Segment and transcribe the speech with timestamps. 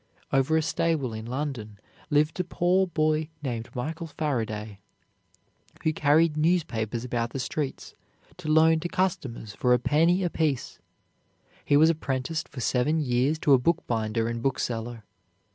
[0.33, 1.77] Over a stable in London
[2.09, 4.79] lived a poor boy named Michael Faraday,
[5.83, 7.93] who carried newspapers about the streets
[8.37, 10.79] to loan to customers for a penny apiece.
[11.63, 15.03] He was apprenticed for seven years to a bookbinder and bookseller.